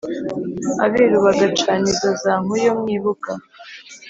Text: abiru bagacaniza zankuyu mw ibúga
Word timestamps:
abiru 0.85 1.17
bagacaniza 1.25 2.07
zankuyu 2.21 2.71
mw 2.79 2.87
ibúga 2.95 3.31